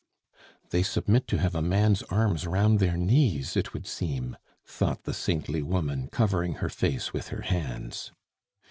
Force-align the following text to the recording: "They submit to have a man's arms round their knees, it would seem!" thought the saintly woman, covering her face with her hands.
"They 0.71 0.81
submit 0.81 1.27
to 1.27 1.37
have 1.37 1.53
a 1.53 1.61
man's 1.61 2.01
arms 2.09 2.47
round 2.47 2.79
their 2.79 2.97
knees, 2.97 3.55
it 3.55 3.71
would 3.71 3.85
seem!" 3.85 4.35
thought 4.65 5.03
the 5.03 5.13
saintly 5.13 5.61
woman, 5.61 6.07
covering 6.07 6.53
her 6.55 6.69
face 6.69 7.13
with 7.13 7.27
her 7.27 7.41
hands. 7.43 8.11